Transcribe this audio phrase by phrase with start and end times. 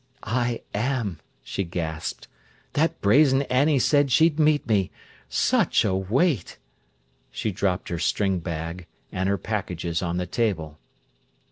[0.23, 2.27] "I am!" she gasped.
[2.73, 4.89] "That brazen Annie said she'd meet me.
[5.29, 6.57] Such a weight!"
[7.29, 10.79] She dropped her string bag and her packages on the table.